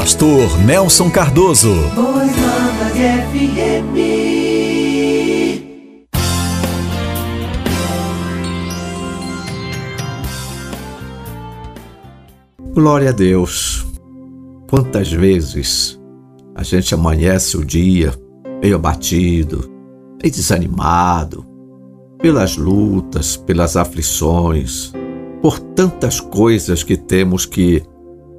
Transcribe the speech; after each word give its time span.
pastor 0.00 0.58
Nelson 0.64 1.10
Cardoso. 1.10 1.74
FM. 2.94 3.96
Glória 12.72 13.10
a 13.10 13.12
Deus. 13.12 13.86
Quantas 14.70 15.12
vezes 15.12 16.00
a 16.54 16.62
gente 16.62 16.94
amanhece 16.94 17.58
o 17.58 17.64
dia 17.64 18.14
meio 18.62 18.76
abatido, 18.76 19.70
meio 20.22 20.34
desanimado, 20.34 21.44
pelas 22.22 22.56
lutas, 22.56 23.36
pelas 23.36 23.76
aflições, 23.76 24.94
por 25.42 25.60
tantas 25.60 26.20
coisas 26.20 26.82
que 26.82 26.96
temos 26.96 27.44
que 27.44 27.82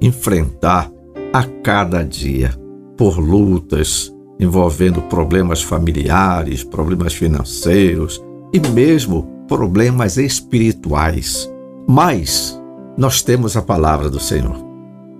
enfrentar 0.00 0.90
a 1.32 1.44
cada 1.62 2.02
dia, 2.02 2.50
por 2.96 3.18
lutas 3.18 4.12
envolvendo 4.38 5.00
problemas 5.02 5.62
familiares, 5.62 6.64
problemas 6.64 7.14
financeiros 7.14 8.22
e 8.52 8.60
mesmo 8.60 9.44
problemas 9.46 10.16
espirituais. 10.16 11.50
Mas 11.88 12.60
nós 12.96 13.22
temos 13.22 13.56
a 13.56 13.62
palavra 13.62 14.10
do 14.10 14.20
Senhor, 14.20 14.56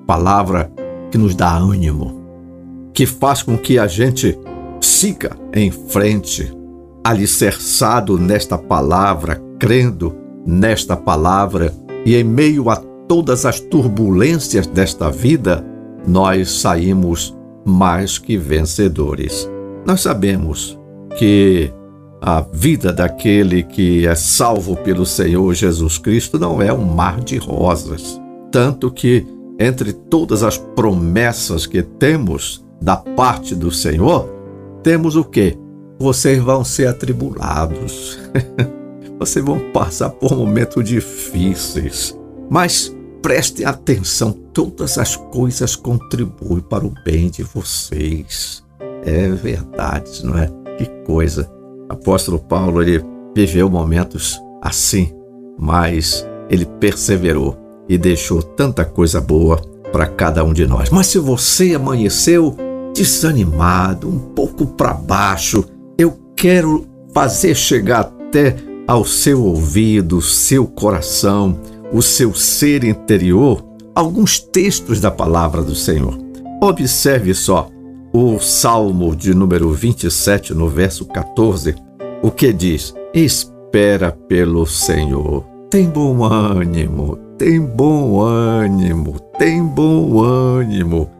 palavra 0.06 0.72
que 1.10 1.16
nos 1.16 1.34
dá 1.34 1.56
ânimo, 1.56 2.20
que 2.92 3.06
faz 3.06 3.42
com 3.42 3.56
que 3.56 3.78
a 3.78 3.86
gente 3.86 4.38
siga 4.80 5.36
em 5.54 5.70
frente, 5.70 6.52
alicerçado 7.04 8.18
nesta 8.18 8.58
palavra, 8.58 9.40
crendo 9.58 10.14
nesta 10.44 10.96
palavra 10.96 11.72
e 12.04 12.16
em 12.16 12.24
meio 12.24 12.68
a 12.68 12.76
todas 13.06 13.46
as 13.46 13.60
turbulências 13.60 14.66
desta 14.66 15.10
vida, 15.10 15.64
nós 16.06 16.50
saímos 16.60 17.36
mais 17.64 18.18
que 18.18 18.36
vencedores. 18.36 19.48
Nós 19.86 20.00
sabemos 20.00 20.78
que 21.16 21.72
a 22.20 22.40
vida 22.40 22.92
daquele 22.92 23.62
que 23.64 24.06
é 24.06 24.14
salvo 24.14 24.76
pelo 24.76 25.04
Senhor 25.04 25.52
Jesus 25.54 25.98
Cristo 25.98 26.38
não 26.38 26.62
é 26.62 26.72
um 26.72 26.84
mar 26.84 27.20
de 27.20 27.36
rosas. 27.36 28.20
Tanto 28.50 28.90
que, 28.90 29.26
entre 29.58 29.92
todas 29.92 30.42
as 30.42 30.56
promessas 30.56 31.66
que 31.66 31.82
temos 31.82 32.64
da 32.80 32.96
parte 32.96 33.54
do 33.54 33.70
Senhor, 33.70 34.28
temos 34.82 35.16
o 35.16 35.24
quê? 35.24 35.56
Vocês 35.98 36.42
vão 36.42 36.64
ser 36.64 36.88
atribulados. 36.88 38.18
Vocês 39.18 39.44
vão 39.44 39.58
passar 39.72 40.10
por 40.10 40.36
momentos 40.36 40.84
difíceis. 40.84 42.16
Mas 42.50 42.94
prestem 43.22 43.64
atenção, 43.64 44.32
todas 44.32 44.98
as 44.98 45.14
coisas 45.14 45.76
contribuem 45.76 46.60
para 46.60 46.84
o 46.84 46.92
bem 47.04 47.30
de 47.30 47.44
vocês. 47.44 48.62
É 49.04 49.28
verdade, 49.28 50.24
não 50.24 50.36
é? 50.36 50.50
Que 50.76 50.86
coisa. 51.04 51.50
Apóstolo 51.88 52.40
Paulo, 52.40 52.82
ele 52.82 53.02
viveu 53.34 53.70
momentos 53.70 54.40
assim, 54.60 55.12
mas 55.58 56.26
ele 56.50 56.66
perseverou 56.66 57.56
e 57.88 57.96
deixou 57.96 58.42
tanta 58.42 58.84
coisa 58.84 59.20
boa 59.20 59.56
para 59.92 60.06
cada 60.06 60.44
um 60.44 60.52
de 60.52 60.66
nós. 60.66 60.90
Mas 60.90 61.06
se 61.06 61.18
você 61.18 61.74
amanheceu 61.74 62.56
desanimado, 62.94 64.08
um 64.08 64.18
pouco 64.18 64.66
para 64.66 64.92
baixo, 64.94 65.64
eu 65.98 66.18
quero 66.36 66.86
fazer 67.14 67.54
chegar 67.54 68.00
até 68.00 68.56
ao 68.86 69.04
seu 69.04 69.44
ouvido, 69.44 70.20
seu 70.20 70.66
coração, 70.66 71.58
o 71.92 72.00
seu 72.00 72.34
ser 72.34 72.84
interior 72.84 73.64
alguns 73.94 74.38
textos 74.38 75.00
da 75.00 75.10
palavra 75.10 75.62
do 75.62 75.74
Senhor. 75.74 76.18
Observe 76.60 77.34
só 77.34 77.68
o 78.12 78.38
Salmo 78.38 79.14
de 79.16 79.34
número 79.34 79.70
27, 79.72 80.54
no 80.54 80.68
verso 80.68 81.04
14, 81.06 81.74
o 82.22 82.30
que 82.30 82.52
diz: 82.52 82.94
Espera 83.14 84.12
pelo 84.12 84.66
Senhor. 84.66 85.44
Tem 85.70 85.88
bom 85.88 86.24
ânimo, 86.24 87.16
tem 87.38 87.60
bom 87.60 88.20
ânimo, 88.20 89.18
tem 89.38 89.64
bom 89.64 90.20
ânimo 90.22 91.10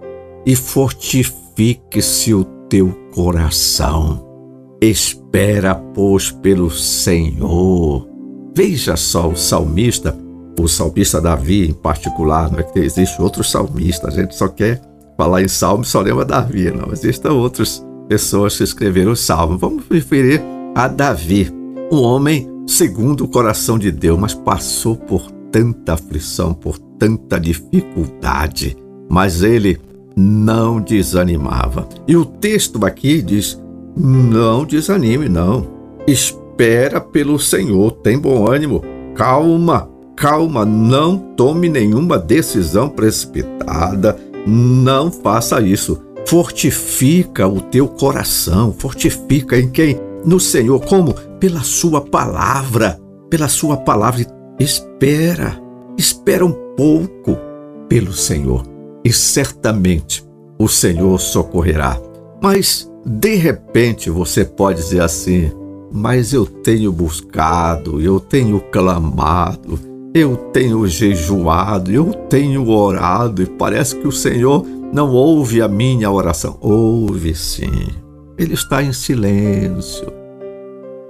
e 0.44 0.54
fortifique-se 0.54 2.34
o 2.34 2.44
teu 2.68 2.92
coração. 3.14 4.22
Espera, 4.80 5.74
pois, 5.74 6.30
pelo 6.30 6.70
Senhor. 6.70 8.06
Veja 8.54 8.96
só 8.96 9.28
o 9.28 9.36
salmista, 9.36 10.16
o 10.58 10.68
salmista 10.68 11.20
Davi 11.20 11.68
em 11.70 11.72
particular, 11.72 12.50
não 12.50 12.58
é 12.58 12.62
que 12.62 12.78
existe 12.78 13.20
outros 13.20 13.50
salmistas, 13.50 14.14
a 14.14 14.20
gente 14.20 14.34
só 14.34 14.48
quer 14.48 14.80
falar 15.16 15.42
em 15.42 15.48
salmo 15.48 15.84
só 15.84 16.00
lembra 16.00 16.24
Davi, 16.24 16.70
não. 16.70 16.92
Existem 16.92 17.30
outras 17.30 17.84
pessoas 18.08 18.56
que 18.56 18.64
escreveram 18.64 19.14
salmo. 19.14 19.56
Vamos 19.58 19.84
referir 19.90 20.42
a 20.74 20.88
Davi, 20.88 21.50
um 21.90 22.02
homem 22.02 22.48
segundo 22.66 23.24
o 23.24 23.28
coração 23.28 23.78
de 23.78 23.90
Deus, 23.90 24.18
mas 24.18 24.34
passou 24.34 24.96
por 24.96 25.30
tanta 25.50 25.94
aflição, 25.94 26.54
por 26.54 26.78
tanta 26.98 27.38
dificuldade, 27.38 28.76
mas 29.08 29.42
ele 29.42 29.78
não 30.16 30.80
desanimava. 30.80 31.88
E 32.08 32.16
o 32.16 32.24
texto 32.24 32.84
aqui 32.84 33.22
diz: 33.22 33.60
não 33.96 34.64
desanime, 34.64 35.28
não. 35.28 35.66
Espera 36.06 37.00
pelo 37.00 37.38
Senhor, 37.38 37.92
tem 37.92 38.18
bom 38.18 38.50
ânimo, 38.50 38.82
calma, 39.14 39.88
calma, 40.16 40.64
não 40.64 41.18
tome 41.18 41.68
nenhuma 41.68 42.18
decisão 42.18 42.88
precipitada, 42.88 44.16
não 44.46 45.10
faça 45.10 45.60
isso. 45.60 46.00
Fortifica 46.26 47.48
o 47.48 47.60
teu 47.60 47.88
coração, 47.88 48.72
fortifica 48.72 49.58
em 49.58 49.68
quem? 49.70 49.98
No 50.24 50.38
Senhor, 50.38 50.80
como? 50.80 51.14
Pela 51.40 51.62
Sua 51.62 52.00
palavra, 52.00 52.98
pela 53.28 53.48
Sua 53.48 53.76
palavra. 53.76 54.24
Espera, 54.58 55.60
espera 55.98 56.46
um 56.46 56.52
pouco 56.76 57.36
pelo 57.88 58.12
Senhor 58.12 58.64
e 59.04 59.12
certamente 59.12 60.24
o 60.58 60.68
Senhor 60.68 61.18
socorrerá. 61.18 62.00
Mas 62.40 62.90
de 63.04 63.34
repente 63.34 64.08
você 64.10 64.44
pode 64.44 64.78
dizer 64.78 65.02
assim: 65.02 65.50
mas 65.92 66.32
eu 66.32 66.46
tenho 66.46 66.92
buscado, 66.92 68.00
eu 68.00 68.18
tenho 68.18 68.60
clamado, 68.60 69.78
eu 70.14 70.36
tenho 70.36 70.86
jejuado, 70.86 71.90
eu 71.90 72.12
tenho 72.28 72.68
orado 72.68 73.42
e 73.42 73.46
parece 73.46 73.96
que 73.96 74.06
o 74.06 74.12
Senhor 74.12 74.66
não 74.92 75.10
ouve 75.10 75.62
a 75.62 75.68
minha 75.68 76.10
oração. 76.10 76.58
Ouve 76.60 77.34
sim. 77.34 77.88
Ele 78.36 78.54
está 78.54 78.82
em 78.82 78.92
silêncio. 78.92 80.12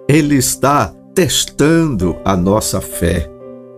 Ele 0.09 0.37
está 0.37 0.93
testando 1.15 2.17
a 2.25 2.37
nossa 2.37 2.81
fé, 2.81 3.29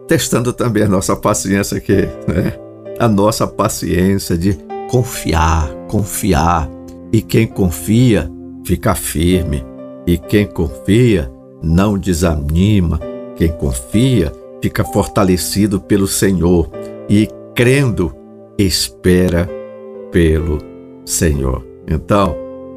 testando 0.06 0.52
também 0.52 0.82
a 0.82 0.88
nossa 0.88 1.16
paciência, 1.16 1.80
que, 1.80 2.02
né? 2.28 2.58
A 2.98 3.08
nossa 3.08 3.46
paciência 3.46 4.36
de 4.36 4.56
confiar, 4.90 5.68
confiar 5.88 6.70
e 7.12 7.22
quem 7.22 7.46
confia 7.46 8.30
fica 8.64 8.94
firme, 8.94 9.64
e 10.06 10.18
quem 10.18 10.46
confia 10.46 11.30
não 11.62 11.98
desanima, 11.98 13.00
quem 13.36 13.48
confia 13.52 14.32
fica 14.64 14.82
fortalecido 14.82 15.78
pelo 15.78 16.08
Senhor 16.08 16.70
e 17.06 17.28
crendo 17.54 18.16
espera 18.56 19.46
pelo 20.10 20.56
Senhor. 21.04 21.62
Então, 21.86 22.34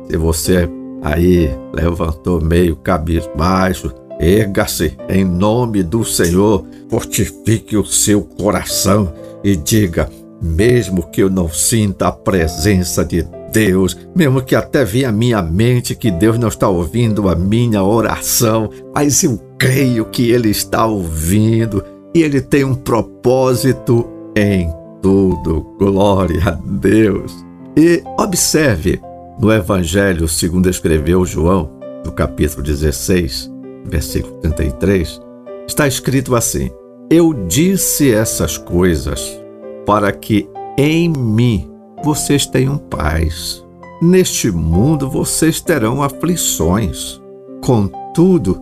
se 0.10 0.18
você 0.18 0.70
aí 1.02 1.50
levantou 1.74 2.42
meio 2.42 2.76
cabisbaixo, 2.76 3.94
erga-se 4.20 4.98
em 5.08 5.24
nome 5.24 5.82
do 5.82 6.04
Senhor, 6.04 6.66
fortifique 6.90 7.78
o 7.78 7.86
seu 7.86 8.22
coração 8.22 9.14
e 9.42 9.56
diga: 9.56 10.10
mesmo 10.42 11.10
que 11.10 11.24
eu 11.24 11.30
não 11.30 11.48
sinta 11.48 12.10
a 12.10 12.12
presença 12.12 13.06
de 13.06 13.26
Deus, 13.58 13.98
mesmo 14.16 14.40
que 14.44 14.54
até 14.54 14.86
venha 14.86 15.10
à 15.10 15.12
minha 15.12 15.42
mente 15.42 15.96
que 15.96 16.12
Deus 16.12 16.38
não 16.38 16.48
está 16.48 16.70
ouvindo 16.70 17.28
a 17.28 17.34
minha 17.34 17.84
oração, 17.84 18.70
mas 18.94 19.24
eu 19.24 19.42
creio 19.58 20.06
que 20.06 20.30
Ele 20.30 20.52
está 20.52 20.86
ouvindo 20.86 21.84
e 22.14 22.22
Ele 22.22 22.40
tem 22.40 22.64
um 22.64 22.76
propósito 22.76 24.08
em 24.36 24.72
tudo. 25.02 25.76
Glória 25.80 26.40
a 26.46 26.52
Deus. 26.52 27.34
E 27.76 28.04
observe 28.20 29.02
no 29.40 29.52
Evangelho 29.52 30.28
segundo 30.28 30.70
escreveu 30.70 31.26
João, 31.26 31.72
no 32.06 32.12
capítulo 32.12 32.62
16, 32.62 33.52
versículo 33.86 34.38
33, 34.38 35.20
está 35.68 35.88
escrito 35.88 36.36
assim: 36.36 36.70
Eu 37.10 37.34
disse 37.34 38.14
essas 38.14 38.56
coisas 38.56 39.36
para 39.84 40.12
que 40.12 40.48
em 40.78 41.10
mim 41.10 41.77
vocês 42.04 42.46
tenham 42.46 42.78
paz. 42.78 43.64
Neste 44.02 44.52
mundo 44.52 45.10
vocês 45.10 45.60
terão 45.60 46.04
aflições. 46.04 47.22
Contudo, 47.64 48.62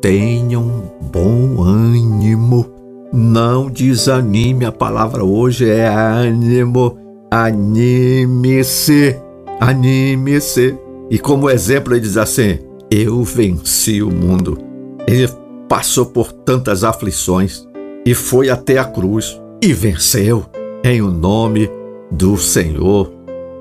tenham 0.00 0.92
bom 1.12 1.62
ânimo. 1.62 2.66
Não 3.12 3.68
desanime, 3.68 4.64
a 4.64 4.72
palavra 4.72 5.24
hoje 5.24 5.68
é 5.68 5.88
ânimo. 5.88 6.98
anime-se, 7.30 9.16
anime-se. 9.60 10.78
E 11.10 11.18
como 11.18 11.50
exemplo, 11.50 11.94
ele 11.94 12.00
diz 12.00 12.16
assim: 12.16 12.58
Eu 12.90 13.22
venci 13.22 14.02
o 14.02 14.10
mundo. 14.10 14.58
Ele 15.06 15.28
passou 15.68 16.06
por 16.06 16.32
tantas 16.32 16.84
aflições 16.84 17.66
e 18.04 18.14
foi 18.14 18.50
até 18.50 18.78
a 18.78 18.84
cruz 18.84 19.40
e 19.60 19.72
venceu 19.72 20.46
em 20.84 21.02
o 21.02 21.10
nome 21.10 21.68
do 22.10 22.36
Senhor. 22.36 23.12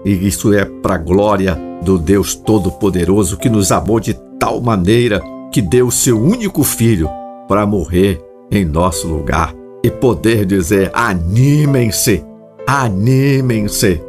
E 0.03 0.11
isso 0.27 0.53
é 0.53 0.65
para 0.65 0.95
a 0.95 0.99
glória 0.99 1.59
do 1.81 1.97
Deus 1.97 2.35
Todo-Poderoso 2.35 3.37
que 3.37 3.49
nos 3.49 3.71
amou 3.71 3.99
de 3.99 4.13
tal 4.39 4.61
maneira 4.61 5.21
que 5.51 5.61
deu 5.61 5.87
o 5.87 5.91
seu 5.91 6.21
único 6.21 6.63
filho 6.63 7.09
para 7.47 7.65
morrer 7.65 8.21
em 8.51 8.65
nosso 8.65 9.07
lugar 9.07 9.53
e 9.83 9.89
poder 9.89 10.45
dizer: 10.45 10.91
animem-se, 10.93 12.23
animem-se, 12.67 14.01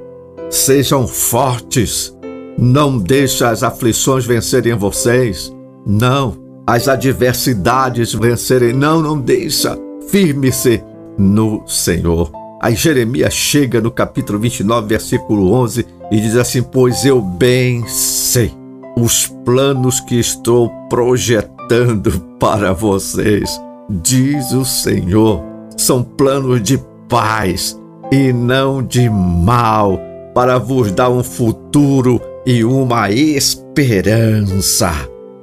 sejam 0.51 1.07
fortes, 1.07 2.17
não 2.59 2.99
deixe 2.99 3.45
as 3.45 3.63
aflições 3.63 4.25
vencerem 4.25 4.75
vocês, 4.75 5.55
não, 5.87 6.37
as 6.67 6.89
adversidades 6.89 8.13
vencerem, 8.15 8.73
não, 8.73 9.03
não 9.03 9.21
deixa, 9.21 9.79
firme-se 10.09 10.83
no 11.19 11.63
Senhor. 11.67 12.46
Aí 12.61 12.75
Jeremias 12.75 13.35
chega 13.35 13.81
no 13.81 13.91
capítulo 13.91 14.39
29, 14.39 14.89
versículo 14.89 15.53
11 15.53 15.87
e 16.11 16.21
diz 16.21 16.37
assim: 16.37 16.63
Pois 16.63 17.05
eu 17.05 17.21
bem 17.21 17.87
sei 17.87 18.53
os 18.97 19.27
planos 19.27 20.01
que 20.01 20.19
estou 20.19 20.71
projetando 20.89 22.19
para 22.41 22.73
vocês, 22.73 23.61
diz 23.91 24.53
o 24.53 24.65
Senhor, 24.65 25.45
são 25.77 26.03
planos 26.03 26.63
de 26.63 26.79
paz 27.09 27.79
e 28.11 28.33
não 28.33 28.83
de 28.83 29.11
mal, 29.11 30.01
para 30.35 30.59
vos 30.59 30.91
dar 30.91 31.11
um 31.11 31.23
futuro 31.23 32.21
e 32.47 32.65
uma 32.65 33.11
esperança. 33.11 34.93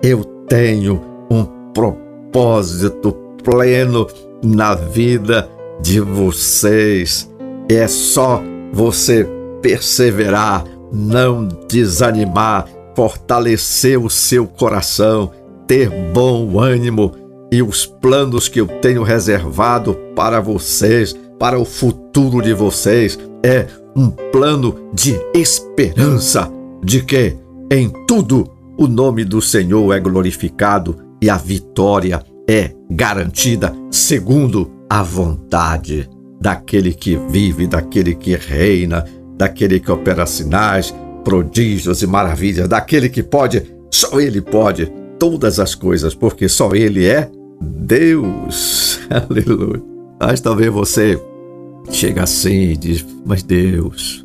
Eu 0.01 0.23
tenho 0.47 0.99
um 1.29 1.45
propósito 1.73 3.11
pleno 3.43 4.07
na 4.43 4.73
vida 4.73 5.47
de 5.81 5.99
vocês. 5.99 7.29
É 7.69 7.87
só 7.87 8.41
você 8.71 9.27
perseverar, 9.61 10.65
não 10.91 11.47
desanimar, 11.69 12.67
fortalecer 12.95 13.99
o 13.99 14.09
seu 14.09 14.45
coração, 14.45 15.31
ter 15.67 15.89
bom 16.13 16.59
ânimo 16.59 17.13
e 17.51 17.61
os 17.61 17.85
planos 17.85 18.47
que 18.47 18.59
eu 18.59 18.67
tenho 18.67 19.03
reservado 19.03 19.95
para 20.15 20.41
vocês, 20.41 21.15
para 21.39 21.59
o 21.59 21.65
futuro 21.65 22.41
de 22.41 22.53
vocês, 22.53 23.17
é 23.45 23.67
um 23.95 24.09
plano 24.09 24.89
de 24.93 25.15
esperança, 25.33 26.51
de 26.83 27.03
que 27.03 27.37
em 27.71 27.89
tudo 28.07 28.49
o 28.77 28.87
nome 28.87 29.23
do 29.23 29.41
Senhor 29.41 29.93
é 29.93 29.99
glorificado 29.99 30.97
e 31.21 31.29
a 31.29 31.37
vitória 31.37 32.23
é 32.49 32.71
garantida 32.89 33.73
segundo 33.91 34.71
a 34.93 35.01
vontade 35.01 36.07
daquele 36.39 36.93
que 36.93 37.17
vive, 37.17 37.65
daquele 37.65 38.13
que 38.13 38.35
reina, 38.35 39.03
daquele 39.35 39.79
que 39.79 39.91
opera 39.91 40.23
sinais, 40.27 40.93
prodígios 41.23 42.03
e 42.03 42.07
maravilhas, 42.07 42.69
daquele 42.69 43.09
que 43.09 43.23
pode, 43.23 43.63
só 43.89 44.19
ele 44.19 44.39
pode 44.39 44.93
todas 45.17 45.59
as 45.59 45.73
coisas, 45.73 46.13
porque 46.13 46.47
só 46.47 46.75
ele 46.75 47.07
é 47.07 47.27
Deus. 47.59 48.99
Aleluia. 49.09 49.81
Mas 50.21 50.41
talvez 50.41 50.71
você 50.71 51.19
chega 51.89 52.21
assim 52.21 52.69
e 52.69 52.77
diz: 52.77 53.03
Mas 53.25 53.41
Deus, 53.41 54.23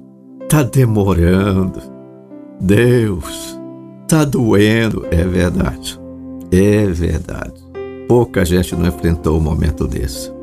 tá 0.50 0.62
demorando. 0.62 1.80
Deus, 2.60 3.58
tá 4.06 4.22
doendo. 4.22 5.06
É 5.10 5.24
verdade. 5.24 5.98
É 6.52 6.84
verdade. 6.84 7.54
Pouca 8.06 8.44
gente 8.44 8.76
não 8.76 8.86
enfrentou 8.86 9.38
um 9.38 9.42
momento 9.42 9.86
desse 9.86 10.36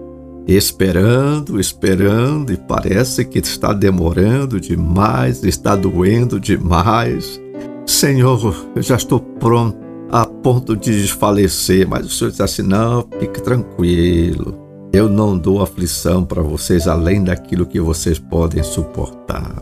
esperando, 0.47 1.59
esperando 1.59 2.53
e 2.53 2.57
parece 2.57 3.25
que 3.25 3.39
está 3.39 3.73
demorando 3.73 4.59
demais, 4.59 5.43
está 5.43 5.75
doendo 5.75 6.39
demais. 6.39 7.41
Senhor, 7.85 8.55
eu 8.75 8.81
já 8.81 8.95
estou 8.95 9.19
pronto 9.19 9.77
a 10.11 10.25
ponto 10.25 10.75
de 10.75 11.01
desfalecer, 11.01 11.87
mas 11.87 12.05
o 12.05 12.09
Senhor 12.09 12.31
diz 12.31 12.41
assim: 12.41 12.61
não, 12.61 13.07
fique 13.19 13.41
tranquilo. 13.41 14.59
Eu 14.93 15.09
não 15.09 15.37
dou 15.37 15.61
aflição 15.61 16.23
para 16.23 16.41
vocês 16.41 16.87
além 16.87 17.23
daquilo 17.23 17.65
que 17.65 17.81
vocês 17.81 18.17
podem 18.17 18.63
suportar. 18.63 19.61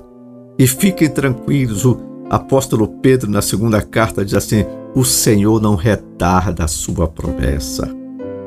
E 0.59 0.67
fiquem 0.67 1.09
tranquilos, 1.09 1.85
o 1.85 1.97
apóstolo 2.29 2.87
Pedro, 2.87 3.31
na 3.31 3.41
segunda 3.41 3.81
carta, 3.81 4.23
diz 4.23 4.35
assim: 4.35 4.65
o 4.93 5.03
Senhor 5.03 5.61
não 5.61 5.75
retarda 5.75 6.65
a 6.65 6.67
sua 6.67 7.07
promessa. 7.07 7.89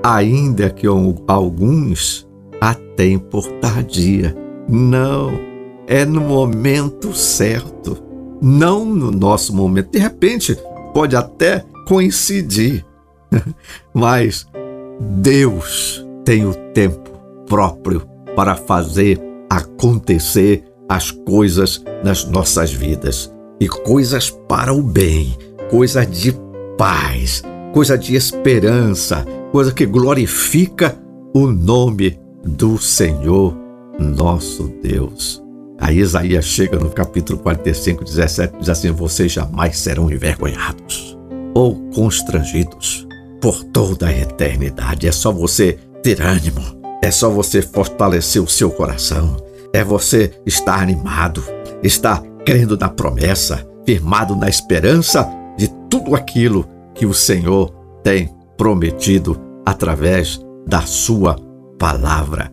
Ainda 0.02 0.70
que 0.70 0.86
alguns 0.86 2.25
até 2.66 3.16
por 3.16 3.46
tardia. 3.60 4.34
Não, 4.68 5.32
é 5.86 6.04
no 6.04 6.20
momento 6.20 7.14
certo, 7.14 7.96
não 8.42 8.84
no 8.84 9.12
nosso 9.12 9.54
momento. 9.54 9.92
De 9.92 9.98
repente, 10.00 10.58
pode 10.92 11.14
até 11.14 11.64
coincidir, 11.86 12.84
mas 13.94 14.46
Deus 14.98 16.04
tem 16.24 16.44
o 16.44 16.54
tempo 16.72 17.10
próprio 17.46 18.04
para 18.34 18.56
fazer 18.56 19.20
acontecer 19.48 20.64
as 20.88 21.12
coisas 21.12 21.84
nas 22.02 22.24
nossas 22.24 22.72
vidas 22.72 23.32
e 23.60 23.68
coisas 23.68 24.28
para 24.28 24.74
o 24.74 24.82
bem, 24.82 25.36
coisas 25.70 26.10
de 26.10 26.34
paz, 26.76 27.44
coisa 27.72 27.96
de 27.96 28.16
esperança, 28.16 29.24
coisa 29.52 29.72
que 29.72 29.86
glorifica 29.86 30.98
o 31.32 31.46
nome 31.46 32.25
do 32.46 32.78
Senhor 32.78 33.54
nosso 33.98 34.68
Deus. 34.82 35.42
Aí 35.78 35.98
Isaías 35.98 36.44
chega 36.44 36.78
no 36.78 36.90
capítulo 36.90 37.38
45, 37.40 38.04
17, 38.04 38.58
diz 38.58 38.68
assim: 38.68 38.90
Vocês 38.92 39.32
jamais 39.32 39.78
serão 39.78 40.10
envergonhados 40.10 41.18
ou 41.54 41.74
constrangidos 41.90 43.06
por 43.40 43.64
toda 43.64 44.06
a 44.06 44.16
eternidade. 44.16 45.08
É 45.08 45.12
só 45.12 45.32
você 45.32 45.78
ter 46.02 46.22
ânimo, 46.22 46.62
é 47.02 47.10
só 47.10 47.28
você 47.28 47.60
fortalecer 47.60 48.42
o 48.42 48.48
seu 48.48 48.70
coração, 48.70 49.36
é 49.72 49.82
você 49.82 50.32
estar 50.46 50.80
animado, 50.80 51.42
estar 51.82 52.22
crendo 52.44 52.76
na 52.78 52.88
promessa, 52.88 53.66
firmado 53.84 54.36
na 54.36 54.48
esperança 54.48 55.28
de 55.58 55.68
tudo 55.90 56.14
aquilo 56.14 56.66
que 56.94 57.04
o 57.04 57.12
Senhor 57.12 57.70
tem 58.02 58.34
prometido 58.56 59.38
através 59.64 60.40
da 60.66 60.82
sua 60.82 61.36
palavra. 61.78 62.52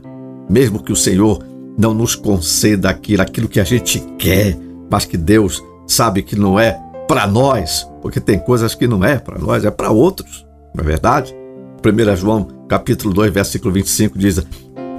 Mesmo 0.50 0.82
que 0.82 0.92
o 0.92 0.96
Senhor 0.96 1.44
não 1.78 1.94
nos 1.94 2.16
conceda 2.16 2.90
aquilo, 2.90 3.22
aquilo 3.22 3.48
que 3.48 3.60
a 3.60 3.64
gente 3.64 4.00
quer, 4.18 4.58
mas 4.90 5.06
que 5.06 5.18
Deus 5.18 5.64
sabe 5.88 6.22
que 6.22 6.36
não 6.36 6.60
é 6.60 6.80
para 7.08 7.28
nós, 7.28 7.88
porque 8.02 8.20
tem 8.20 8.40
coisas 8.40 8.76
que 8.76 8.88
não 8.88 9.04
é 9.04 9.18
para 9.18 9.40
nós, 9.40 9.66
é 9.66 9.72
para 9.72 9.92
outros, 9.92 10.46
não 10.74 10.84
é 10.84 10.88
verdade? 10.88 11.36
1 11.84 12.16
João 12.16 12.48
capítulo 12.68 13.14
2, 13.14 13.34
versículo 13.34 13.74
25 13.74 14.18
diz: 14.18 14.46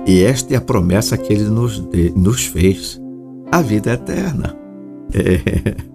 E 0.07 0.23
esta 0.23 0.55
é 0.55 0.57
a 0.57 0.61
promessa 0.61 1.17
que 1.17 1.33
ele 1.33 1.45
nos, 1.45 1.81
de, 1.89 2.13
nos 2.17 2.45
fez, 2.47 3.01
a 3.51 3.63
vida 3.63 3.93
eterna. 3.93 4.57
É. 5.13 5.95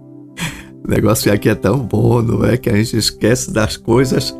O 0.82 0.90
negócio 0.90 1.30
aqui 1.30 1.48
é 1.48 1.54
tão 1.54 1.80
bom, 1.80 2.22
não 2.22 2.44
é? 2.44 2.56
Que 2.56 2.70
a 2.70 2.74
gente 2.74 2.96
esquece 2.96 3.52
das 3.52 3.76
coisas 3.76 4.34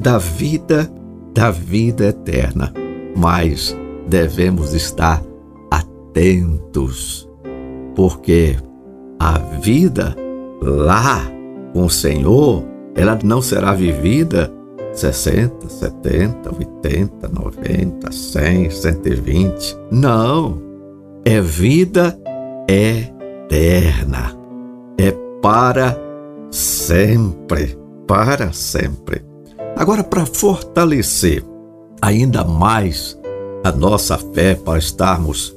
da 0.00 0.18
vida, 0.18 0.92
da 1.32 1.52
vida 1.52 2.06
eterna 2.06 2.74
mas 3.16 3.76
devemos 4.08 4.74
estar 4.74 5.22
atentos, 5.70 7.28
porque 7.94 8.56
a 9.18 9.38
vida 9.38 10.16
lá 10.60 11.34
com 11.72 11.84
o 11.84 11.90
Senhor, 11.90 12.64
ela 12.94 13.18
não 13.22 13.42
será 13.42 13.74
vivida 13.74 14.52
60, 14.92 15.68
70, 15.68 16.54
80, 16.54 17.28
90, 17.28 18.12
100, 18.12 18.70
120. 18.70 19.76
Não. 19.90 20.62
É 21.24 21.40
vida 21.40 22.16
eterna. 22.68 24.38
É 24.96 25.10
para 25.42 25.98
sempre. 26.50 27.76
Para 28.06 28.52
sempre. 28.52 29.22
Agora, 29.76 30.04
para 30.04 30.24
fortalecer 30.24 31.42
ainda 32.00 32.44
mais 32.44 33.18
a 33.64 33.72
nossa 33.72 34.18
fé 34.18 34.54
para 34.54 34.78
estarmos 34.78 35.56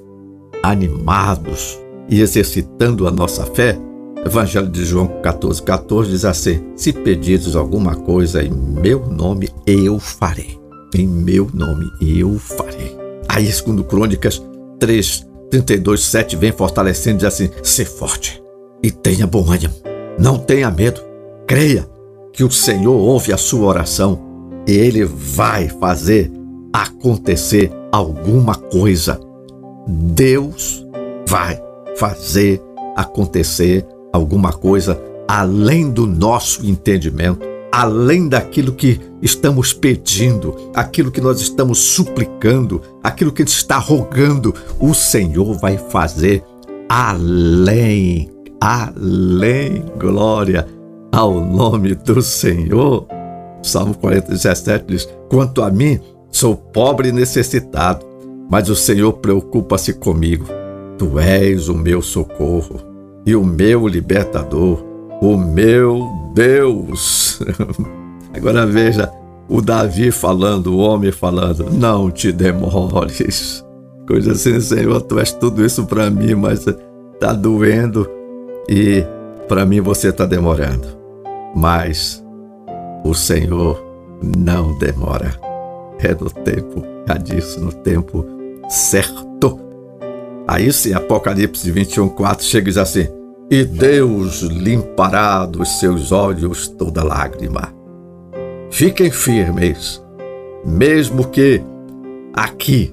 animados 0.64 1.78
e 2.10 2.22
exercitando 2.22 3.08
a 3.08 3.12
nossa 3.12 3.46
fé, 3.46 3.78
Evangelho 4.26 4.68
de 4.68 4.84
João 4.84 5.08
14, 5.22 5.62
14 5.62 6.10
diz 6.10 6.26
assim: 6.26 6.62
Se 6.76 6.92
pedires 6.92 7.56
alguma 7.56 7.96
coisa 7.96 8.44
em 8.44 8.52
meu 8.52 9.06
nome, 9.08 9.50
eu 9.66 10.00
farei. 10.00 10.58
Em 10.96 11.08
meu 11.08 11.50
nome, 11.54 11.86
eu 12.02 12.38
farei. 12.40 12.98
Aí, 13.30 13.52
segundo 13.52 13.84
Crônicas 13.84 14.42
3, 14.80 15.28
32, 15.50 16.04
7 16.04 16.36
vem 16.36 16.52
fortalecendo, 16.52 17.18
diz 17.18 17.28
assim: 17.28 17.50
ser 17.64 17.86
forte 17.86 18.42
e 18.84 18.92
tenha 18.92 19.28
bom 19.28 19.50
ânimo. 19.52 19.74
Não 20.20 20.38
tenha 20.38 20.72
medo. 20.72 21.02
Creia 21.46 21.88
que 22.34 22.44
o 22.44 22.52
Senhor 22.52 22.96
ouve 22.96 23.32
a 23.32 23.38
sua 23.38 23.66
oração 23.68 24.27
e 24.68 24.74
ele 24.74 25.06
vai 25.06 25.70
fazer 25.70 26.32
acontecer 26.74 27.72
alguma 27.92 28.56
coisa. 28.56 29.20
Deus 29.88 30.86
vai 31.28 31.60
fazer 31.96 32.62
acontecer 32.96 33.86
alguma 34.12 34.52
coisa 34.52 35.02
além 35.28 35.90
do 35.90 36.06
nosso 36.06 36.66
entendimento, 36.66 37.40
além 37.72 38.28
daquilo 38.28 38.74
que 38.74 39.00
estamos 39.22 39.74
pedindo, 39.74 40.56
aquilo 40.74 41.12
que 41.12 41.22
nós 41.22 41.42
estamos 41.42 41.80
suplicando, 41.80 42.82
aquilo 43.04 43.32
que 43.32 43.44
está 43.44 43.78
rogando, 43.78 44.54
o 44.80 44.94
Senhor 44.94 45.58
vai 45.60 45.78
fazer 45.78 46.44
além, 46.90 48.30
além, 48.62 49.84
glória 49.98 50.68
ao 51.12 51.34
nome 51.42 51.94
do 51.96 52.22
Senhor. 52.22 53.17
Salmo 53.68 53.94
40, 53.96 54.32
17 54.32 54.86
diz: 54.88 55.10
Quanto 55.30 55.62
a 55.62 55.70
mim, 55.70 56.00
sou 56.32 56.56
pobre 56.56 57.10
e 57.10 57.12
necessitado, 57.12 58.06
mas 58.50 58.70
o 58.70 58.76
Senhor 58.76 59.14
preocupa-se 59.14 59.94
comigo. 59.94 60.46
Tu 60.98 61.20
és 61.20 61.70
o 61.70 61.76
meu 61.76 62.02
socorro 62.02 62.80
e 63.26 63.36
o 63.36 63.44
meu 63.44 63.88
libertador, 63.88 64.84
o 65.22 65.38
meu 65.38 66.08
Deus. 66.34 67.40
Agora 68.34 68.66
veja 68.66 69.12
o 69.50 69.62
Davi 69.62 70.12
falando, 70.12 70.74
o 70.74 70.78
homem 70.78 71.12
falando: 71.12 71.70
Não 71.72 72.10
te 72.10 72.32
demores. 72.32 73.64
Coisa 74.08 74.32
assim, 74.32 74.60
Senhor, 74.62 75.02
tu 75.02 75.20
és 75.20 75.34
tudo 75.34 75.66
isso 75.66 75.86
para 75.86 76.10
mim, 76.10 76.34
mas 76.34 76.66
tá 77.20 77.34
doendo 77.34 78.10
e 78.70 79.04
para 79.48 79.66
mim 79.66 79.82
você 79.82 80.12
tá 80.12 80.26
demorando. 80.26 80.88
Mas 81.56 82.24
o 83.04 83.14
Senhor 83.14 83.84
não 84.22 84.78
demora. 84.78 85.34
É 86.00 86.14
no 86.14 86.30
tempo, 86.30 86.84
já 87.08 87.16
disse, 87.16 87.60
no 87.60 87.72
tempo 87.72 88.26
certo. 88.70 89.60
Aí 90.48 90.72
sim, 90.72 90.94
Apocalipse 90.94 91.70
21, 91.72 92.10
4 92.10 92.46
chega 92.46 92.68
e 92.68 92.72
diz 92.72 92.78
assim: 92.78 93.08
E 93.50 93.64
Deus 93.64 94.42
limpará 94.42 95.46
dos 95.46 95.80
seus 95.80 96.12
olhos 96.12 96.68
toda 96.68 97.04
lágrima. 97.04 97.74
Fiquem 98.70 99.10
firmes, 99.10 100.04
mesmo 100.66 101.28
que 101.28 101.62
aqui, 102.34 102.92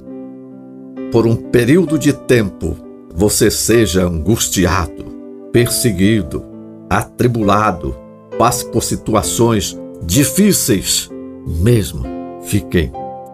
por 1.13 1.27
um 1.27 1.37
período 1.37 1.99
de 1.99 2.13
tempo, 2.13 2.77
você 3.15 3.51
seja 3.51 4.07
angustiado, 4.07 5.05
perseguido, 5.53 6.45
atribulado, 6.89 7.95
passe 8.39 8.65
por 8.71 8.83
situações 8.83 9.79
difíceis, 10.07 11.11
mesmo 11.47 12.05
fiquem, 12.43 12.93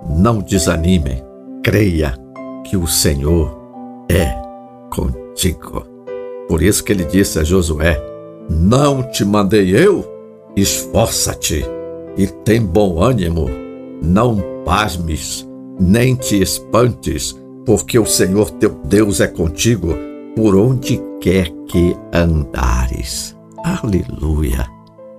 não 0.09 0.39
desanimem, 0.39 1.23
creia 1.62 2.15
que 2.65 2.77
o 2.77 2.87
Senhor 2.87 3.59
é 4.09 4.35
contigo. 4.91 5.85
Por 6.49 6.62
isso 6.62 6.83
que 6.83 6.93
ele 6.93 7.05
disse 7.05 7.39
a 7.39 7.45
Josué: 7.45 8.00
Não 8.49 9.03
te 9.03 9.25
mandei 9.25 9.75
eu? 9.75 10.05
Esforça-te 10.57 11.65
e 12.17 12.27
tem 12.27 12.61
bom 12.61 13.00
ânimo. 13.00 13.49
Não 14.03 14.39
pasmes, 14.65 15.47
nem 15.79 16.15
te 16.15 16.41
espantes, 16.41 17.39
porque 17.65 17.99
o 17.99 18.07
Senhor 18.07 18.50
teu 18.50 18.71
Deus 18.85 19.21
é 19.21 19.27
contigo 19.27 19.95
por 20.35 20.57
onde 20.57 21.00
quer 21.21 21.50
que 21.69 21.97
andares. 22.12 23.37
Aleluia! 23.62 24.67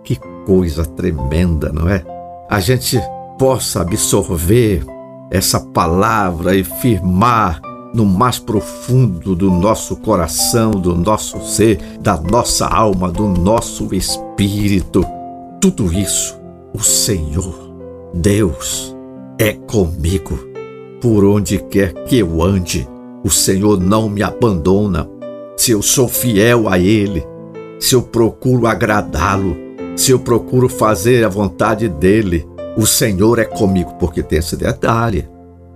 Que 0.03 0.19
coisa 0.45 0.85
tremenda, 0.85 1.71
não 1.71 1.87
é? 1.87 2.03
A 2.49 2.59
gente 2.59 2.99
possa 3.37 3.81
absorver 3.81 4.83
essa 5.31 5.59
palavra 5.59 6.55
e 6.55 6.63
firmar 6.63 7.61
no 7.93 8.05
mais 8.05 8.39
profundo 8.39 9.35
do 9.35 9.49
nosso 9.49 9.97
coração, 9.97 10.71
do 10.71 10.95
nosso 10.95 11.41
ser, 11.41 11.79
da 11.99 12.17
nossa 12.17 12.67
alma, 12.67 13.11
do 13.11 13.27
nosso 13.27 13.93
espírito. 13.93 15.05
Tudo 15.59 15.91
isso, 15.93 16.39
o 16.73 16.81
Senhor, 16.81 17.73
Deus, 18.13 18.95
é 19.39 19.53
comigo. 19.53 20.39
Por 21.01 21.25
onde 21.25 21.57
quer 21.57 21.93
que 22.05 22.19
eu 22.19 22.43
ande, 22.43 22.87
o 23.23 23.29
Senhor 23.29 23.79
não 23.79 24.07
me 24.07 24.23
abandona. 24.23 25.09
Se 25.57 25.71
eu 25.71 25.81
sou 25.81 26.07
fiel 26.07 26.69
a 26.69 26.79
Ele, 26.79 27.25
se 27.79 27.95
eu 27.95 28.01
procuro 28.01 28.67
agradá-lo, 28.67 29.55
se 30.01 30.09
eu 30.09 30.17
procuro 30.17 30.67
fazer 30.67 31.23
a 31.23 31.29
vontade 31.29 31.87
dEle, 31.87 32.43
o 32.75 32.87
Senhor 32.87 33.37
é 33.37 33.45
comigo, 33.45 33.93
porque 33.99 34.23
tem 34.23 34.39
esse 34.39 34.57
detalhe. 34.57 35.29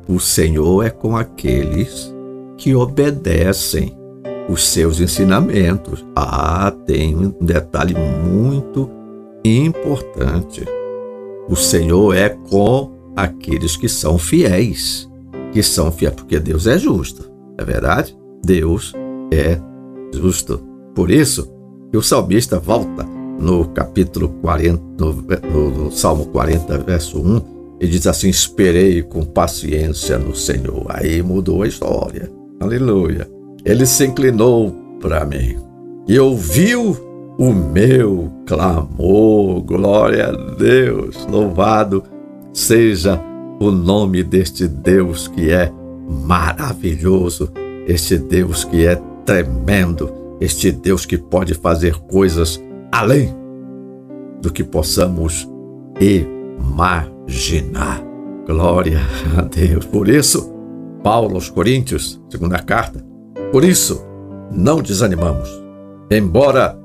O 0.07 0.19
Senhor 0.19 0.83
é 0.83 0.89
com 0.89 1.15
aqueles 1.15 2.11
que 2.57 2.73
obedecem 2.73 3.95
os 4.49 4.65
seus 4.65 4.99
ensinamentos. 4.99 6.03
Ah, 6.15 6.73
tem 6.87 7.15
um 7.15 7.29
detalhe 7.39 7.93
muito 7.93 8.89
importante. 9.43 10.65
O 11.47 11.55
Senhor 11.55 12.15
é 12.15 12.29
com 12.29 12.95
aqueles 13.15 13.77
que 13.77 13.87
são 13.87 14.17
fiéis, 14.17 15.07
que 15.51 15.61
são 15.61 15.91
fiéis, 15.91 16.15
porque 16.15 16.39
Deus 16.39 16.65
é 16.65 16.79
justo, 16.79 17.31
é 17.59 17.63
verdade? 17.63 18.17
Deus 18.43 18.91
é 19.31 19.59
justo. 20.11 20.57
Por 20.95 21.11
isso, 21.11 21.47
que 21.91 21.97
o 21.97 22.01
salmista 22.01 22.57
volta 22.57 23.14
no 23.39 23.65
capítulo 23.69 24.29
40, 24.41 24.81
no, 24.97 25.13
no 25.71 25.91
Salmo 25.91 26.25
40, 26.27 26.77
verso 26.79 27.19
1, 27.19 27.41
e 27.79 27.87
diz 27.87 28.07
assim: 28.07 28.29
Esperei 28.29 29.01
com 29.01 29.23
paciência 29.23 30.17
no 30.17 30.35
Senhor. 30.35 30.85
Aí 30.89 31.21
mudou 31.21 31.63
a 31.63 31.67
história. 31.67 32.31
Aleluia. 32.59 33.29
Ele 33.63 33.85
se 33.85 34.05
inclinou 34.05 34.73
para 35.01 35.25
mim 35.25 35.57
e 36.07 36.19
ouviu 36.19 36.97
o 37.37 37.51
meu 37.51 38.31
clamor. 38.45 39.61
Glória 39.61 40.27
a 40.27 40.31
Deus. 40.31 41.27
Louvado 41.29 42.03
seja 42.53 43.21
o 43.59 43.71
nome 43.71 44.23
deste 44.23 44.67
Deus 44.67 45.27
que 45.27 45.51
é 45.51 45.71
maravilhoso, 46.07 47.51
este 47.87 48.17
Deus 48.17 48.63
que 48.63 48.85
é 48.85 48.95
tremendo, 49.25 50.11
este 50.39 50.71
Deus 50.71 51.05
que 51.05 51.17
pode 51.17 51.53
fazer 51.53 51.95
coisas 51.95 52.61
além 52.95 53.35
do 54.41 54.51
que 54.51 54.63
possamos 54.63 55.47
imaginar. 55.99 58.01
Glória 58.47 58.99
a 59.37 59.41
Deus. 59.41 59.85
Por 59.85 60.07
isso, 60.07 60.53
Paulo 61.03 61.35
aos 61.35 61.49
Coríntios, 61.49 62.21
segunda 62.29 62.59
carta, 62.59 63.05
por 63.51 63.65
isso, 63.65 64.01
não 64.49 64.81
desanimamos. 64.81 65.49
Embora 66.09 66.79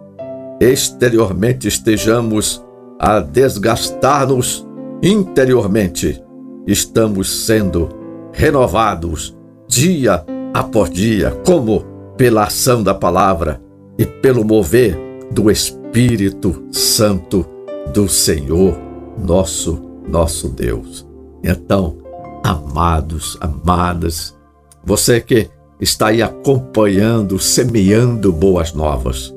exteriormente 0.60 1.68
estejamos 1.68 2.64
a 2.98 3.20
desgastar-nos, 3.20 4.66
interiormente 5.02 6.22
estamos 6.66 7.46
sendo 7.46 7.88
renovados 8.32 9.36
dia 9.68 10.24
após 10.52 10.90
dia, 10.90 11.30
como 11.46 11.84
pela 12.16 12.44
ação 12.44 12.82
da 12.82 12.94
palavra 12.94 13.62
e 13.96 14.04
pelo 14.04 14.44
mover 14.44 15.09
do 15.30 15.50
Espírito 15.50 16.64
Santo 16.72 17.46
do 17.92 18.08
Senhor, 18.08 18.78
nosso, 19.18 19.80
nosso 20.08 20.48
Deus. 20.48 21.06
Então, 21.42 21.96
amados, 22.42 23.36
amadas, 23.40 24.36
você 24.84 25.20
que 25.20 25.48
está 25.80 26.08
aí 26.08 26.22
acompanhando, 26.22 27.38
semeando 27.38 28.32
boas 28.32 28.72
novas, 28.72 29.34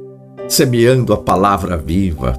semeando 0.48 1.14
a 1.14 1.18
palavra 1.18 1.78
viva, 1.78 2.38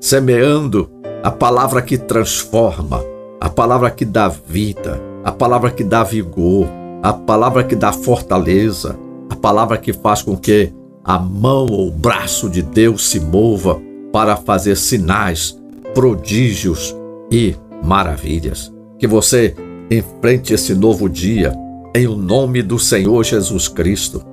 semeando 0.00 0.90
a 1.22 1.30
palavra 1.30 1.82
que 1.82 1.98
transforma, 1.98 3.02
a 3.40 3.48
palavra 3.48 3.90
que 3.90 4.04
dá 4.04 4.28
vida, 4.28 5.00
a 5.24 5.32
palavra 5.32 5.70
que 5.70 5.84
dá 5.84 6.02
vigor, 6.02 6.66
a 7.02 7.12
palavra 7.12 7.64
que 7.64 7.74
dá 7.74 7.92
fortaleza, 7.92 8.98
a 9.28 9.36
palavra 9.36 9.78
que 9.78 9.92
faz 9.92 10.22
com 10.22 10.36
que 10.36 10.72
a 11.10 11.18
mão 11.18 11.66
ou 11.66 11.88
o 11.88 11.90
braço 11.90 12.48
de 12.48 12.62
Deus 12.62 13.08
se 13.08 13.18
mova 13.18 13.82
para 14.12 14.36
fazer 14.36 14.76
sinais, 14.76 15.60
prodígios 15.92 16.94
e 17.32 17.56
maravilhas. 17.82 18.72
Que 18.96 19.08
você 19.08 19.56
enfrente 19.90 20.54
esse 20.54 20.72
novo 20.72 21.08
dia 21.08 21.52
em 21.96 22.06
o 22.06 22.14
nome 22.14 22.62
do 22.62 22.78
Senhor 22.78 23.24
Jesus 23.24 23.66
Cristo 23.66 24.24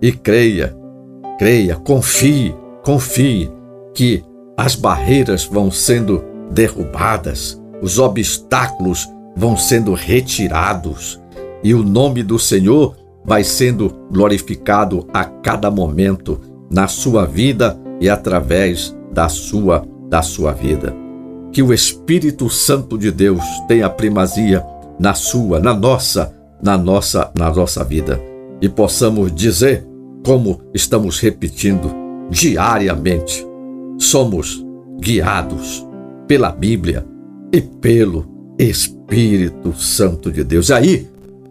e 0.00 0.10
creia, 0.10 0.74
creia, 1.38 1.76
confie, 1.76 2.54
confie 2.82 3.52
que 3.92 4.24
as 4.56 4.74
barreiras 4.74 5.44
vão 5.44 5.70
sendo 5.70 6.24
derrubadas, 6.50 7.60
os 7.82 7.98
obstáculos 7.98 9.06
vão 9.36 9.54
sendo 9.54 9.92
retirados 9.92 11.20
e 11.62 11.74
o 11.74 11.82
nome 11.82 12.22
do 12.22 12.38
Senhor 12.38 12.96
vai 13.24 13.44
sendo 13.44 13.88
glorificado 14.10 15.06
a 15.12 15.24
cada 15.24 15.70
momento 15.70 16.40
na 16.70 16.88
sua 16.88 17.24
vida 17.24 17.78
e 18.00 18.08
através 18.08 18.96
da 19.12 19.28
sua 19.28 19.86
da 20.08 20.20
sua 20.20 20.52
vida. 20.52 20.94
Que 21.52 21.62
o 21.62 21.72
Espírito 21.72 22.50
Santo 22.50 22.98
de 22.98 23.10
Deus 23.10 23.42
tenha 23.66 23.88
primazia 23.88 24.64
na 24.98 25.14
sua, 25.14 25.58
na 25.58 25.72
nossa, 25.72 26.34
na 26.62 26.76
nossa, 26.76 27.30
na 27.34 27.50
nossa 27.50 27.82
vida 27.82 28.20
e 28.60 28.68
possamos 28.68 29.34
dizer 29.34 29.86
como 30.24 30.60
estamos 30.72 31.18
repetindo 31.18 31.90
diariamente, 32.30 33.44
somos 33.98 34.64
guiados 35.00 35.84
pela 36.28 36.50
Bíblia 36.50 37.04
e 37.52 37.60
pelo 37.60 38.24
Espírito 38.56 39.74
Santo 39.74 40.30
de 40.30 40.44
Deus. 40.44 40.70
Aí, 40.70 41.08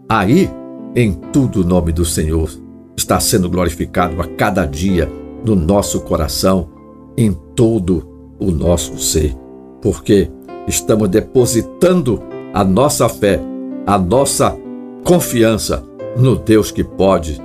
aí, 0.08 0.50
em 0.96 1.14
tudo 1.14 1.62
o 1.62 1.66
nome 1.66 1.92
do 1.92 2.04
Senhor 2.04 2.50
está 2.98 3.20
sendo 3.20 3.50
glorificado 3.50 4.22
a 4.22 4.28
cada 4.28 4.66
dia 4.66 5.10
no 5.46 5.56
nosso 5.56 6.02
coração, 6.02 6.70
em 7.18 7.34
todo 7.56 8.08
o 8.40 8.52
nosso 8.52 8.98
ser, 9.00 9.36
porque 9.82 10.30
estamos 10.68 11.10
depositando 11.10 12.22
a 12.54 12.64
nossa 12.64 13.08
fé, 13.08 13.40
a 13.86 13.98
nossa 13.98 14.56
confiança 15.04 15.84
no 16.18 16.36
Deus 16.36 16.72
que 16.72 16.84
pode 16.84 17.42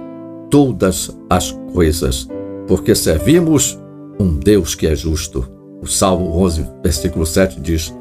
todas 0.51 1.17
as 1.31 1.53
coisas, 1.73 2.29
porque 2.67 2.95
servimos 2.95 3.79
um 4.19 4.35
Deus 4.35 4.75
que 4.75 4.87
é 4.87 4.95
justo. 4.95 5.49
O 5.81 5.87
Salmo 5.87 6.37
11, 6.39 6.67
versículo 6.83 7.25
7 7.25 7.61
diz: 7.61 7.95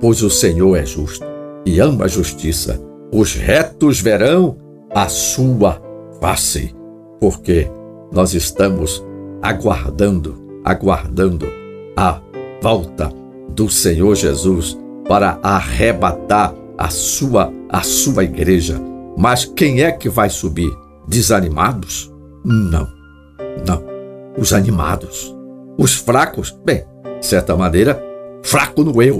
Pois 0.00 0.22
o 0.22 0.30
Senhor 0.30 0.76
é 0.76 0.84
justo 0.84 1.24
e 1.64 1.80
ama 1.80 2.04
a 2.04 2.08
justiça. 2.08 2.80
Os 3.12 3.34
retos 3.34 4.00
verão 4.00 4.56
a 4.94 5.08
sua 5.08 5.80
face, 6.20 6.74
porque 7.18 7.70
nós 8.12 8.34
estamos 8.34 9.04
aguardando, 9.40 10.60
aguardando 10.64 11.46
a 11.96 12.20
volta 12.60 13.10
do 13.48 13.68
Senhor 13.68 14.14
Jesus 14.14 14.78
para 15.08 15.38
arrebatar 15.42 16.54
a 16.78 16.88
sua 16.88 17.52
a 17.68 17.82
sua 17.82 18.24
igreja. 18.24 18.80
Mas 19.16 19.44
quem 19.44 19.82
é 19.82 19.90
que 19.90 20.08
vai 20.08 20.28
subir? 20.28 20.70
Desanimados? 21.08 22.12
Não. 22.44 22.86
Não. 23.66 23.82
Os 24.38 24.52
animados. 24.52 25.34
Os 25.78 25.94
fracos? 25.94 26.56
Bem, 26.64 26.84
de 27.18 27.26
certa 27.26 27.56
maneira, 27.56 28.00
fraco 28.42 28.84
no 28.84 29.02
eu, 29.02 29.16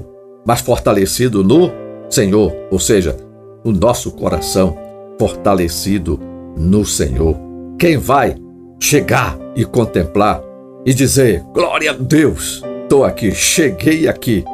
mas 0.46 0.60
fortalecido 0.60 1.42
no 1.42 1.70
Senhor, 2.10 2.52
ou 2.70 2.78
seja, 2.78 3.16
o 3.64 3.72
nosso 3.72 4.12
coração 4.12 4.76
fortalecido 5.22 6.18
no 6.56 6.84
Senhor. 6.84 7.36
Quem 7.78 7.96
vai 7.96 8.34
chegar 8.80 9.38
e 9.54 9.64
contemplar 9.64 10.42
e 10.84 10.92
dizer: 10.92 11.44
Glória 11.54 11.92
a 11.92 11.94
Deus, 11.94 12.60
estou 12.82 13.04
aqui, 13.04 13.30
cheguei 13.30 14.08
aqui. 14.08 14.44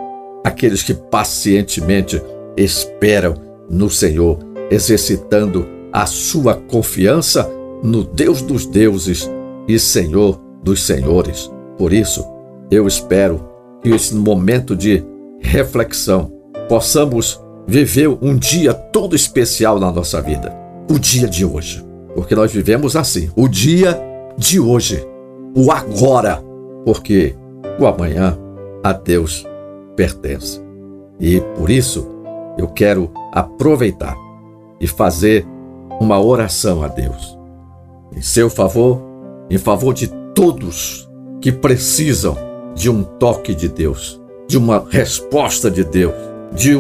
Aqueles 0.45 0.83
que 0.83 0.93
pacientemente 0.93 2.21
esperam 2.55 3.35
no 3.71 3.89
Senhor, 3.89 4.39
exercitando 4.71 5.67
a 5.91 6.05
sua 6.05 6.55
confiança 6.55 7.51
no 7.83 8.05
Deus 8.05 8.43
dos 8.43 8.67
deuses 8.67 9.31
e 9.67 9.79
Senhor 9.79 10.39
dos 10.63 10.83
senhores. 10.83 11.51
Por 11.79 11.95
isso, 11.95 12.27
eu 12.71 12.87
espero 12.87 13.41
que 13.83 13.89
esse 13.89 14.15
momento 14.15 14.77
de 14.77 15.03
reflexão 15.41 16.31
possamos 16.69 17.41
viver 17.67 18.09
um 18.21 18.37
dia 18.37 18.75
todo 18.75 19.17
especial 19.17 19.79
na 19.81 19.91
nossa 19.91 20.21
vida. 20.21 20.68
O 20.91 20.99
dia 20.99 21.29
de 21.29 21.45
hoje. 21.45 21.85
Porque 22.15 22.35
nós 22.35 22.53
vivemos 22.53 22.97
assim. 22.97 23.31
O 23.37 23.47
dia 23.47 24.01
de 24.37 24.59
hoje. 24.59 25.07
O 25.55 25.71
agora. 25.71 26.43
Porque 26.85 27.35
o 27.79 27.87
amanhã 27.87 28.39
a 28.83 28.93
Deus 28.93 29.47
pertence. 29.95 30.61
E 31.21 31.41
por 31.57 31.69
isso 31.71 32.09
eu 32.57 32.69
quero 32.69 33.11
aproveitar 33.33 34.17
e 34.81 34.87
fazer 34.87 35.47
uma 36.01 36.21
oração 36.21 36.83
a 36.83 36.89
Deus. 36.89 37.37
Em 38.15 38.23
seu 38.23 38.49
favor, 38.49 39.03
em 39.51 39.59
favor 39.59 39.93
de 39.93 40.09
todos 40.35 41.09
que 41.41 41.53
precisam 41.53 42.37
de 42.75 42.89
um 42.89 43.03
toque 43.03 43.55
de 43.55 43.69
Deus, 43.69 44.21
de 44.47 44.57
uma 44.57 44.87
resposta 44.89 45.71
de 45.71 45.85
Deus, 45.85 46.15
de 46.53 46.75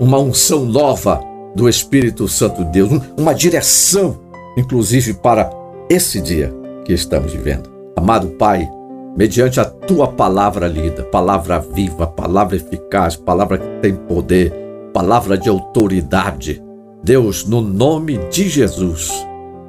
uma 0.00 0.18
unção 0.18 0.64
nova 0.64 1.20
do 1.54 1.68
Espírito 1.68 2.26
Santo 2.28 2.64
de 2.64 2.72
Deus, 2.72 2.90
uma 3.18 3.34
direção, 3.34 4.18
inclusive 4.56 5.14
para 5.14 5.50
esse 5.88 6.20
dia 6.20 6.52
que 6.84 6.92
estamos 6.92 7.32
vivendo. 7.32 7.70
Amado 7.96 8.28
Pai, 8.30 8.68
mediante 9.16 9.60
a 9.60 9.64
tua 9.64 10.08
palavra 10.08 10.66
lida, 10.66 11.04
palavra 11.04 11.58
viva, 11.60 12.06
palavra 12.06 12.56
eficaz, 12.56 13.16
palavra 13.16 13.58
que 13.58 13.68
tem 13.80 13.94
poder, 13.94 14.52
palavra 14.92 15.38
de 15.38 15.48
autoridade, 15.48 16.62
Deus, 17.02 17.44
no 17.44 17.60
nome 17.60 18.18
de 18.30 18.48
Jesus, 18.48 19.12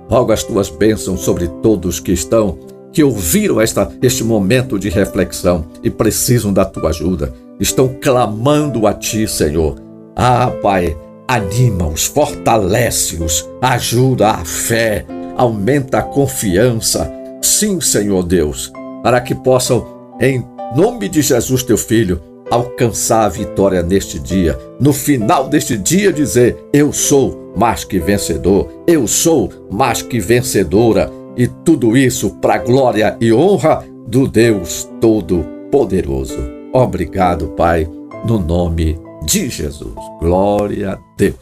rogo 0.10 0.32
as 0.32 0.42
tuas 0.42 0.70
bênçãos 0.70 1.20
sobre 1.20 1.50
todos 1.62 2.00
que 2.00 2.14
estão 2.14 2.58
que 2.94 3.04
ouviram 3.04 3.60
esta, 3.60 3.92
este 4.02 4.24
momento 4.24 4.80
de 4.80 4.88
reflexão 4.88 5.66
e 5.84 5.90
precisam 5.90 6.54
da 6.54 6.64
tua 6.64 6.92
ajuda, 6.92 7.34
estão 7.60 7.94
clamando 8.02 8.88
a 8.88 8.94
ti, 8.94 9.28
Senhor. 9.28 9.76
Ah, 10.16 10.50
Pai, 10.62 10.96
anima-os, 11.28 12.06
fortalece-os, 12.06 13.48
ajuda 13.62 14.32
a 14.32 14.46
fé, 14.46 15.06
aumenta 15.36 16.00
a 16.00 16.04
confiança. 16.04 17.12
Sim, 17.42 17.80
Senhor 17.82 18.24
Deus, 18.24 18.72
para 19.04 19.22
que 19.22 19.36
possam, 19.36 19.86
em 20.20 20.46
nome 20.76 21.10
de 21.10 21.22
Jesus, 21.22 21.64
teu 21.64 21.78
Filho, 21.78 22.22
alcançar 22.50 23.26
a 23.26 23.30
vitória 23.30 23.82
neste 23.82 24.20
dia. 24.20 24.58
No 24.80 24.94
final 24.94 25.48
deste 25.48 25.78
dia, 25.78 26.14
dizer: 26.14 26.58
Eu 26.72 26.92
sou 26.94 27.54
mais 27.56 27.84
que 27.84 28.00
vencedor, 28.00 28.70
eu 28.88 29.08
sou 29.08 29.50
mais 29.72 30.02
que 30.02 30.20
vencedora 30.20 31.12
e 31.38 31.48
tudo 31.48 31.98
isso 31.98 32.32
para 32.42 32.58
glória 32.58 33.18
e 33.20 33.34
honra 33.34 33.84
do 34.08 34.28
Deus 34.28 34.90
Todo-Poderoso. 35.02 36.38
Obrigado, 36.74 37.48
Pai, 37.50 37.88
no 38.26 38.40
nome 38.40 39.05
de 39.26 39.50
Jesus. 39.50 39.96
Glória 40.20 40.94
a 40.94 41.00
Deus. 41.18 41.36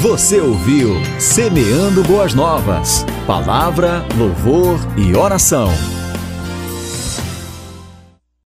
Você 0.00 0.40
ouviu 0.40 0.94
Semeando 1.18 2.04
Boas 2.04 2.34
Novas. 2.34 3.04
Palavra, 3.26 4.04
louvor 4.16 4.78
e 4.96 5.16
oração. 5.16 5.68